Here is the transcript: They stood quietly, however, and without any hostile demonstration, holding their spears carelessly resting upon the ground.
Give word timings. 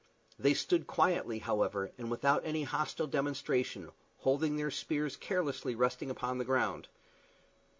They 0.39 0.55
stood 0.55 0.87
quietly, 0.87 1.37
however, 1.37 1.91
and 1.95 2.09
without 2.09 2.43
any 2.43 2.63
hostile 2.63 3.05
demonstration, 3.05 3.91
holding 4.17 4.55
their 4.55 4.71
spears 4.71 5.15
carelessly 5.15 5.75
resting 5.75 6.09
upon 6.09 6.39
the 6.39 6.43
ground. 6.45 6.87